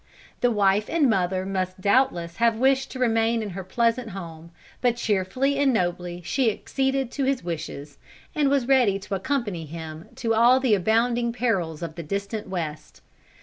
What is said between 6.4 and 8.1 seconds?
acceded to his wishes,